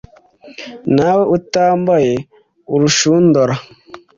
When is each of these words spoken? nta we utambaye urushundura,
nta 0.93 1.09
we 1.17 1.23
utambaye 1.37 2.13
urushundura, 2.73 3.53